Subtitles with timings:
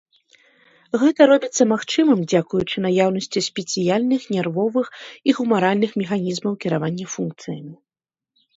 [1.01, 4.87] Гэта робіцца магчымым дзякуючы наяўнасці спецыяльных нервовых
[5.29, 7.73] і гумаральных механізмаў кіравання функцыямі.